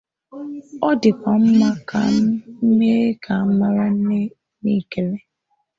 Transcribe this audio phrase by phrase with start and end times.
[0.87, 2.23] Ọ dịkwa mma ka m
[2.77, 5.17] mee ka a mara na ekele